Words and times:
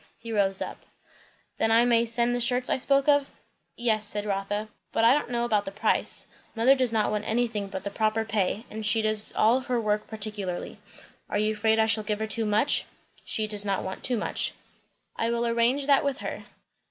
He 0.17 0.31
rose 0.33 0.63
up. 0.63 0.79
"Then 1.57 1.69
I 1.69 1.85
may 1.85 2.07
send 2.07 2.33
the 2.33 2.39
shirts 2.39 2.71
I 2.71 2.75
spoke 2.75 3.07
of?" 3.07 3.29
"Yes," 3.77 4.03
said 4.03 4.25
Rotha; 4.25 4.67
"but 4.91 5.03
I 5.05 5.13
don't 5.13 5.29
know 5.29 5.45
about 5.45 5.63
the 5.63 5.71
price. 5.71 6.25
Mother 6.55 6.73
does 6.73 6.91
not 6.91 7.11
want 7.11 7.27
anything 7.27 7.67
but 7.67 7.83
the 7.83 7.91
proper 7.91 8.25
pay; 8.25 8.65
and 8.71 8.83
she 8.83 9.03
does 9.03 9.31
all 9.35 9.59
her 9.59 9.79
work 9.79 10.07
particularly." 10.07 10.79
"Are 11.29 11.37
you 11.37 11.53
afraid 11.53 11.77
I 11.77 11.85
shall 11.85 12.03
give 12.03 12.17
her 12.17 12.25
too 12.25 12.45
much?" 12.47 12.85
"She 13.23 13.45
does 13.45 13.63
not 13.63 13.83
want 13.83 14.03
too 14.03 14.17
much." 14.17 14.53
"I 15.17 15.29
will 15.29 15.45
arrange 15.45 15.85
that 15.85 16.03
with 16.03 16.17
her. 16.17 16.45